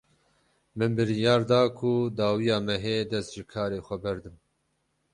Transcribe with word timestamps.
Min 0.77 0.95
biryar 0.99 1.41
da 1.49 1.61
ku 1.77 1.91
dawiya 2.17 2.57
mehê 2.67 2.97
dest 3.09 3.31
ji 3.35 3.43
karê 3.51 3.79
xwe 3.87 3.97
berdim. 4.03 4.35